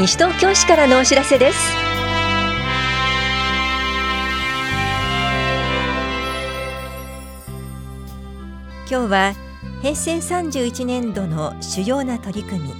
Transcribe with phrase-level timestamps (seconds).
[0.00, 1.58] 西東京市からのお知らせです。
[8.88, 9.34] 今日は
[9.82, 12.74] 平成31年度の主要な取り組み。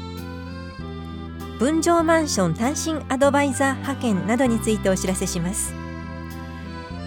[1.59, 5.75] 分譲マンション単身アドバイザー派遣などについてお知らせします。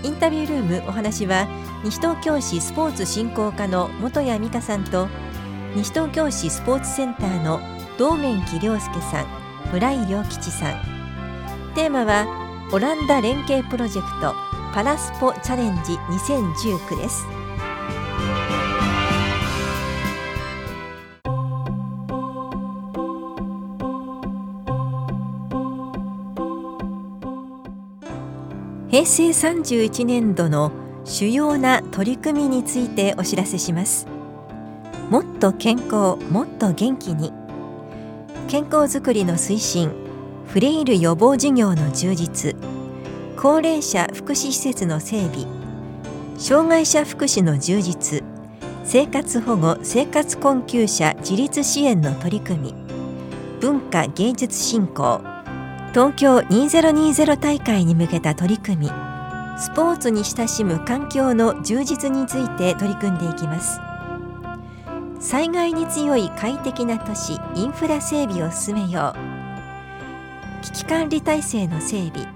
[0.04, 1.48] インタビュールームお話は
[1.84, 5.07] 西東京市スポーツ振興課の本谷美香さんと
[5.75, 7.60] 西東京市スポーツセンターの
[7.98, 9.43] 道面木亮介さん。
[9.72, 10.74] 村井良吉さん。
[11.76, 12.28] テーマは
[12.72, 14.34] オランダ連携プロジェクト
[14.74, 17.26] パラスポチャレンジ2019です。
[28.89, 30.72] 平成31年度の
[31.04, 34.08] 主要な取り組みについてお知らせします。
[35.09, 37.42] もっと健康もっと元気に。
[38.47, 39.91] 健康づくりの推進
[40.47, 42.55] フレイル予防事業の充実
[43.38, 45.47] 高齢者福祉施設の整備
[46.38, 48.23] 障害者福祉の充実
[48.83, 52.75] 生活保護生活困窮者自立支援の取り組み
[53.59, 55.21] 文化芸術振興
[55.91, 58.88] 東京2020大会に向けた取り組み
[59.58, 63.92] スポーツに親しむ環境の充実について取り組んでいきます。
[65.23, 70.63] 災害に強い快適な都市インフラ整備を進めよう。
[70.63, 72.27] 危機管理体制の整備。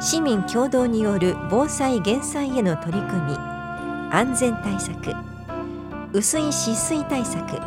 [0.00, 3.36] 市民共同による防災減災への取り組み。
[4.10, 5.14] 安全対策。
[6.14, 7.60] 薄い止水対策。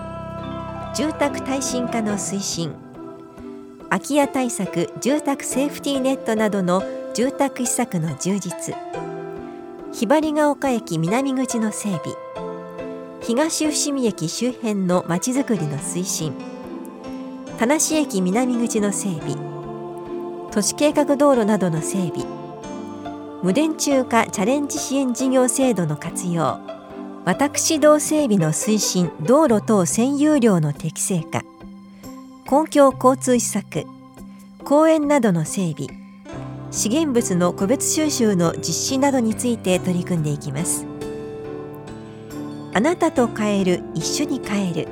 [0.95, 2.73] 住宅耐震化の推進。
[3.91, 4.89] 空き家対策。
[5.00, 6.81] 住宅セーフティーネットなどの
[7.13, 8.75] 住宅施策の充実。
[9.94, 12.28] ひばりが丘駅南口の整備。
[13.22, 16.34] 東伏見駅周辺のまちづくりの推進。
[17.58, 19.36] 田無駅南口の整備。
[20.52, 22.25] 都市計画道路などの整備。
[23.44, 26.59] 無電柱化チャレンジ支援事業制度の活用。
[27.25, 29.12] 私道整備の推進。
[29.22, 31.44] 道路等占有料の適正化。
[32.47, 33.86] 公共交通施策。
[34.63, 35.90] 公園などの整備。
[36.72, 40.88] 資源物の個別収集の実施などについて取り組んでいきます。
[42.72, 44.88] あなたと変える一緒に変える。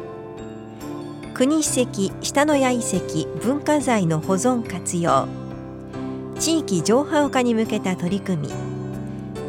[1.36, 5.28] 国史跡下野谷遺跡文化財の保存活用。
[6.40, 8.54] 地域情報化に向けた取り組み。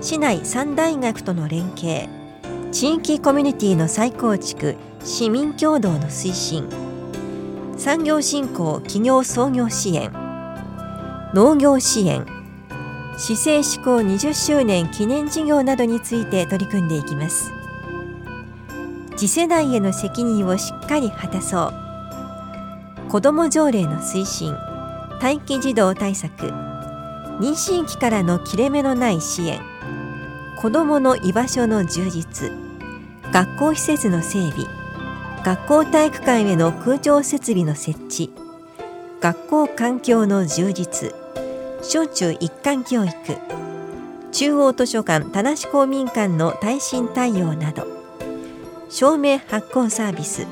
[0.02, 2.08] 市内三大学との連携。
[2.70, 4.76] 地域コミュニティの再構築。
[5.02, 6.68] 市民共同の推進。
[7.78, 10.12] 産業振興企業創業支援。
[11.32, 12.26] 農業支援。
[13.16, 17.57] 市政施行20周年記念事業などについて取り組んでいきます。
[19.18, 21.72] 次世代への責任をしっかり果たそ
[23.06, 23.10] う。
[23.10, 24.54] 子ども条例の推進
[25.20, 26.46] 待機児童対策。
[27.40, 29.60] 妊娠期からの切れ目のない支援。
[30.56, 32.52] 子どもの居場所の充実。
[33.32, 34.66] 学校施設の整備。
[35.44, 38.30] 学校体育館への空調設備の設置。
[39.20, 41.12] 学校環境の充実。
[41.82, 43.12] 小中一貫教育。
[44.30, 47.97] 中央図書館田無公民館の耐震対応など。
[48.90, 50.46] 証明発行サービス。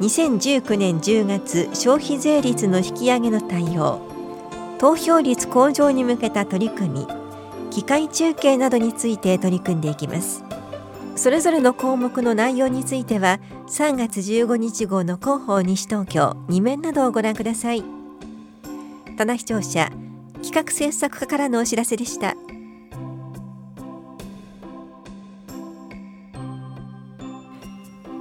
[0.00, 4.00] 2019年10月消費税率の引き上げの対応。
[4.78, 7.06] 投票率向上に向けた取り組み。
[7.70, 10.44] 機械中継などについて取り組んでいきます。
[11.16, 17.84] それぞれの項目の内容については3月15日号の広報西東京2面などをご覧ください。
[19.18, 19.90] 棚視聴者
[20.42, 22.34] 企画制作課からのお知らせでした。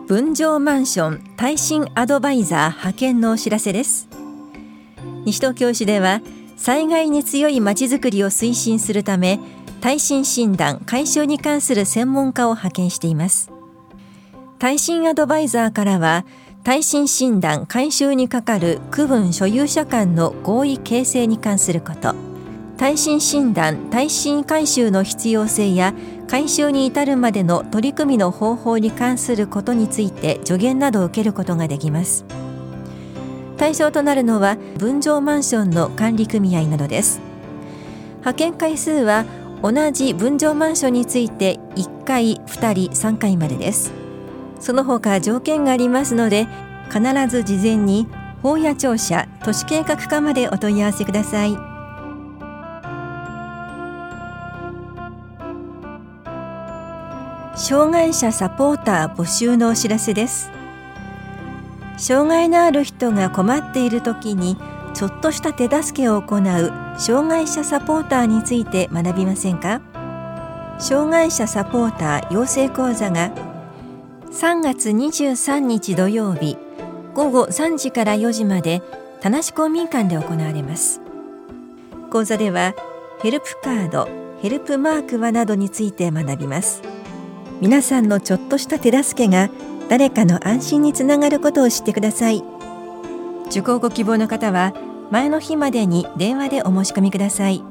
[0.10, 4.10] 分譲マンション耐震アドバイザー派遣のお知らせです。
[5.24, 6.22] 西東京市では
[6.58, 9.40] 災害に強いまちづくりを推進するため
[9.82, 13.52] 耐震診断解消に関する専門家を派遣しています。
[14.58, 16.26] 耐震アドバイザーからは
[16.64, 22.16] 耐震診断改修にかかる区分所有者間の合意形成に関すること
[22.78, 25.94] 耐震診断耐震改修の必要性や
[26.30, 32.24] 回収に至るまでの取り組みの方法に関することについて助言などを受けることができます。
[33.58, 37.20] 対象となるのは分譲マンションの管理組合などです。
[38.20, 39.26] 派遣回数は
[39.64, 43.92] 同じ分譲マンションについて1回2人3回までです。
[44.60, 46.48] その他条件がありますので
[46.90, 48.08] 必ず事前に
[48.44, 51.69] 法や庁舎都市計画課までお問い合わせください。
[57.62, 60.50] 障害者サポーター募集のお知らせです。
[61.98, 64.56] 障害のある人が困っている時に
[64.94, 69.82] ちょっとした手助けを行う障害者サポーターについて学びませんか？
[70.80, 73.34] 障害者サポーター養成講座が
[74.32, 76.58] 3月23日土曜日
[77.14, 78.82] 午後3時から4時まで
[79.20, 81.02] 田無公民館で行われます。
[82.10, 82.74] 講座では
[83.22, 84.08] ヘルプカード
[84.42, 86.82] ヘルプマークはなどについて学びます。
[87.62, 89.50] 皆さんのちょっとした手助けが
[89.90, 92.44] 誰かの安心につながることを知ってください。
[93.48, 94.74] 受講ご希望の方は
[95.12, 97.64] 前の日までに電話でお申し込みください。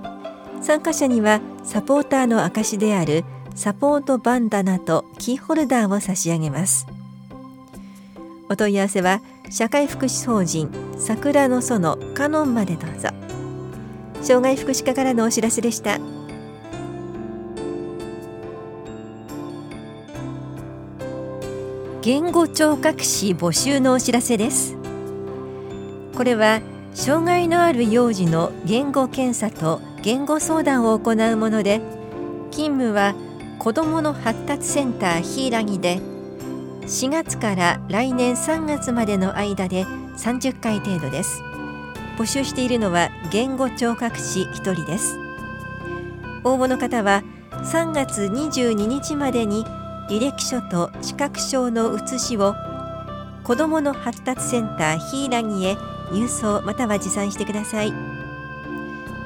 [0.60, 3.24] 参加者にはサポーターの証である
[3.54, 6.86] サポートバンダナとキーホルダーを差し上げます。
[8.50, 13.08] お問い合わせは社会福祉法人桜の園カノンまでどうぞ。
[14.20, 15.98] 障害福祉課からのお知らせでした。
[22.08, 24.78] 言語聴覚士募集のお知らせです。
[26.16, 26.62] これは
[26.94, 31.82] 障害のある幼児の言語検査と言語相談を行うもので
[32.50, 33.14] 勤務は
[33.58, 35.98] 子どもの発達センターひいらぎで
[36.84, 39.84] 4月から来年3月までの間で
[40.16, 41.42] 30回程度です。
[42.16, 45.18] 募集しているのは言語聴覚士1人です。
[46.42, 49.66] 応募の方は3月22日までに
[50.08, 52.54] 履歴書と視覚証の写しを
[53.44, 55.72] 子どもの発達センターひいらぎへ
[56.10, 57.92] 郵送または持参してください。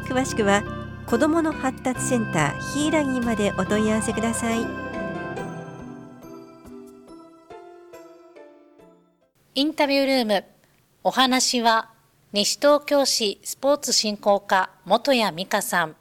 [0.08, 0.62] 詳しくは
[1.06, 4.67] 子どもの発達センターひいらぎまでお問い合わせください。
[9.55, 10.44] インタビュールーム。
[11.05, 11.90] お話は
[12.32, 15.96] 西東京市スポーツ振興課元谷美香さん。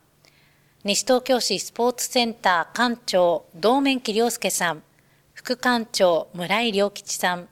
[0.84, 4.82] 西東京市スポーツセンター館長道面木亮介さん
[5.36, 7.48] 副館長村井良吉さん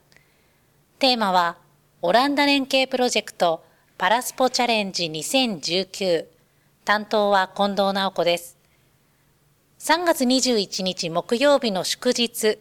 [0.98, 1.58] テーマは
[2.02, 3.64] オランダ連携プロジェクト
[4.00, 6.26] パラスポチャレンジ2019
[6.86, 8.58] 担当は近藤直子です。
[9.78, 12.58] 3月21日木曜日の祝日、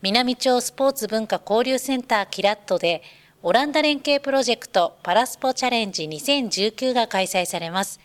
[0.00, 3.02] 南町スポーツ文化交流センターキラットで
[3.42, 8.00] オランダ連携プロジェクトパラスポチャレンジ2019が開催されます。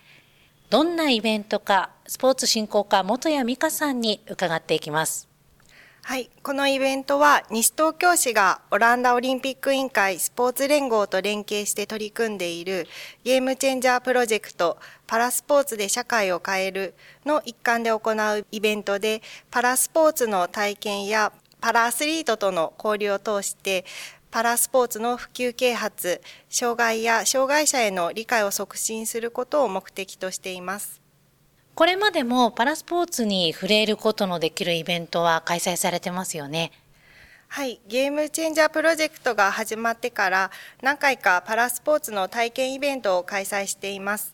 [0.71, 5.27] どんなイベントか、スポーツ振興課元谷美香さんに伺っていきます。
[6.01, 6.29] はい。
[6.43, 12.87] このイベントは、西東京市がオランダオリンピック委員会スポーツ連合と連携して取り組んでいる
[13.25, 14.77] ゲームチェンジャープロジェクト
[15.07, 16.93] パラスポーツで社会を変える
[17.25, 23.83] の一環で行うイベントで、パラスポーツの体験やパラアスリートとの交流を通して、
[24.31, 31.01] パラスポーツの普及啓発、障害や障害者への理解を促進することを目的としています。
[31.75, 36.71] これまでもパラスポーツに触れることのできるイベントは開催されてますよね。
[37.49, 40.51] はい、ゲームチェンジャープロジェクトが始まってから
[40.81, 44.33] 何回かパラスポーツの体験イベントを開催しています。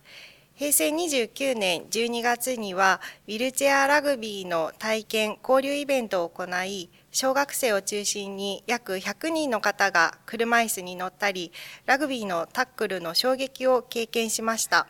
[0.53, 11.51] 平成29年12月にはウィルチェアラグビーの体験交流イベントを行い、小学生を中心に約100人の方が車椅子に乗ったり、
[11.87, 14.85] ラグビーのタックルの衝撃を経験しました。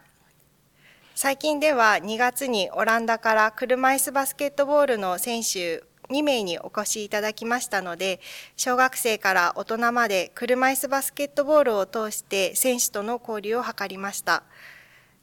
[1.15, 8.19] 最近では2月にオランダから車椅子バスケットボールの選手2名にお越しいただきましたので、
[8.57, 14.43] 小学生から大人まで車椅子バスケットボールを通して選手との交流を図りました。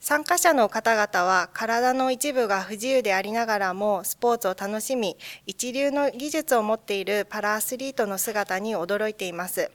[0.04, 9.70] 参加者の方々は体の一部が不自由でありながらもスポーツを楽しみ、一流の技術を持っているパラアスリートの姿に驚いています。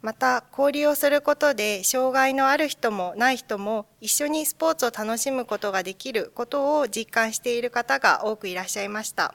[0.00, 9.34] また交流をすることで障害のある人もない人も一緒にスポーツを楽しむことができることを実感している方が多くいらっしゃいました。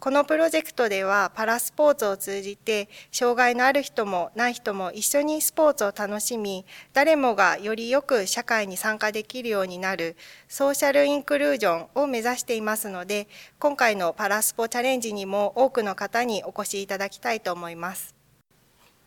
[0.00, 13.26] このプロジェクトではパラスポーツを通じて障害のある人もない人も一緒にスポーツを楽しみ誰もがよりよく社会に参加できるようになるソーシャルインクルージョンを目指していますので
[13.58, 18.14] 今回のパラスポチャレンジにも多くの方にお越しいただきたいと思います。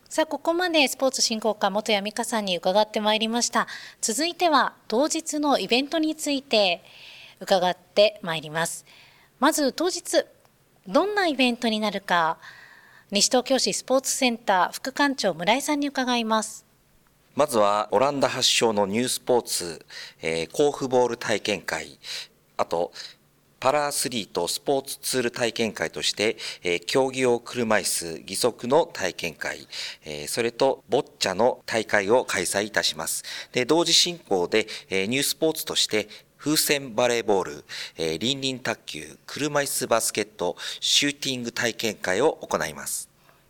[0.09, 3.65] さあ、ここまでスポーツ振興課元谷美香さんに伺ってまいりました。
[4.01, 6.83] 続いては、当日のイベントについて
[7.39, 8.85] 伺ってまいります。
[9.39, 10.25] まず、当日、
[10.87, 12.39] どんなイベントになるか、
[13.11, 16.65] 西東京市スポーツセンター副館長村井さんに伺います。
[17.35, 19.85] まずは、オランダ発祥のニュースポーツ、
[20.21, 21.99] えー、甲府ボール体験会、
[22.57, 22.91] あと、
[23.59, 29.67] パラアスリートスポーツツール体験会として、えー、競技用車椅子義足の体験会、
[30.03, 33.23] えー、それとボッチャの大会を開催いたします。
[33.51, 36.09] で、同時進行で、えー、ニュースポーツとして
[36.41, 37.63] 風船バレーボール、
[37.99, 43.07] えー、輪輪卓球、車椅子バスケット、シューティング体験会を行います。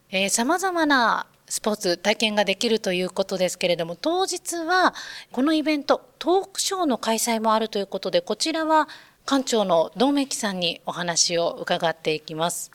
[0.10, 4.94] えー、様々なスポーツ体験ができるということですけれども当日は
[5.32, 8.90] このイベントトークショーの開催もあるということでこちらは
[9.26, 12.72] 館長の道明さんにお話を伺っていきます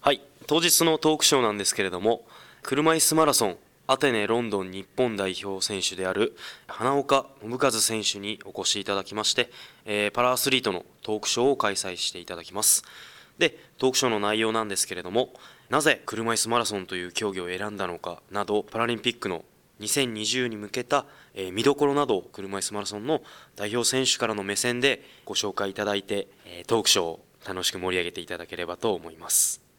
[0.00, 2.22] はい当日のトークショーなんですけれども
[2.62, 3.56] 車椅子マラソン
[3.92, 6.36] アテネ、ロンドン日本代表選手である
[6.68, 9.50] 花岡信和選手にお越しいただきまして、
[9.84, 12.84] えー、パラアスリートのトークショーを開催していただきます。
[13.36, 15.30] で、トークショーの内容なんですけれども、
[15.70, 19.44] なぜ車椅子マラソンという競技を選んだのかなど、パラリンピックの
[19.80, 21.04] 2020に向けた、
[21.34, 23.22] えー、見どころなどを車椅子マラソンの
[23.56, 29.69] 代表選手からの目線でご紹介いただいて、えー、トークショーを楽しく盛り上げていただければと思います。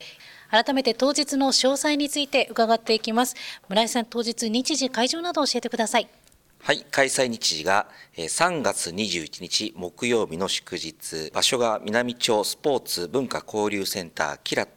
[0.51, 3.35] 改めて当日の詳細について伺っていきます。
[3.69, 6.09] 村井さん当日日時会場など教えてください。
[6.63, 14.67] はい、開催日時が3月21日木曜日の祝日、場所が南町スポーツ文化交流センターキラ、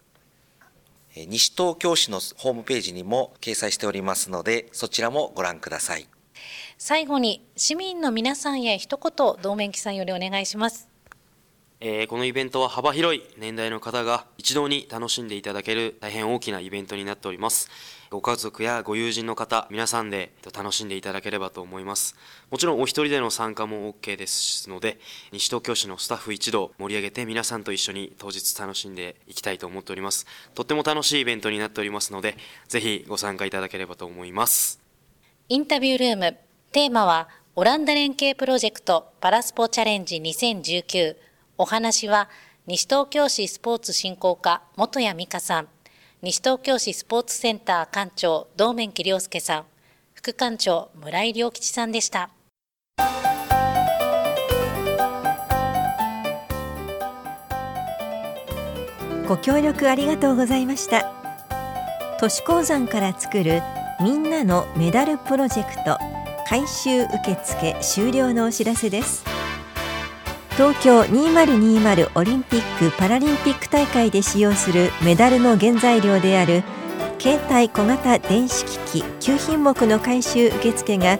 [1.24, 6.06] 西東京市のホームページにも掲載しておりますので、そちらもご覧ください。
[6.76, 10.90] 最後に市民の皆さんへ一言、道面記さんよりお願いします。
[11.80, 17.70] えー、このイベントは幅広い年代の方が一堂に楽しんでいただける大変大きなイベントになっております。
[18.10, 22.14] ご家族やご友人の方、皆さんで楽しんでいただければと思います。
[22.50, 24.98] もちろんお一人での参加も OK ですので、
[25.32, 30.26] 西東京市のスタッフ一同盛り上げて皆さんと一緒に当日楽しんでいきたいと思っております。
[30.54, 32.36] とっても楽しいイベントになっておりますので、
[32.68, 34.80] ぜひご参加いただければと思います。
[35.48, 36.36] インタビュールーム、
[36.72, 41.16] テーマはオランダ連携プロジェクトパラスポチャレンジ2019
[41.58, 42.28] お話は
[42.66, 45.68] 西東京市スポーツ振興課元谷美香さん、
[46.22, 49.64] 西東京市スポーツセンター館長道面木亮介さん、
[50.14, 52.30] 副館長村井良吉さんでした。
[59.28, 61.12] ご協力ありがとうございました。
[62.18, 63.60] 都市鉱山から作る
[64.00, 65.98] みんなのメダルプロジェクト
[66.48, 69.35] 回収受付終了のお知らせです。
[70.56, 76.62] 東京2020オリンピック・パラリンピック大会で使用するメダルの原材料である
[77.18, 81.18] 携帯小型電子機器9品目の回収受付が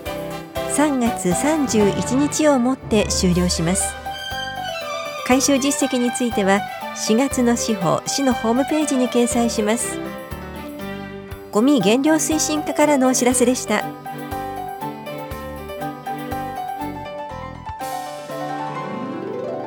[0.75, 3.95] 3月31日をもって終了します
[5.27, 6.61] 回収実績については
[7.07, 9.99] 4月の司法市のホームページに掲載します
[11.53, 14.06] ゴミ減量推進課からのお知らせでした。